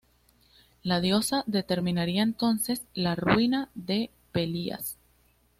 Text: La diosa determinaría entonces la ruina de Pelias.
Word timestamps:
La 0.81 0.99
diosa 0.99 1.43
determinaría 1.45 2.23
entonces 2.23 2.81
la 2.95 3.13
ruina 3.13 3.69
de 3.75 4.09
Pelias. 4.31 4.97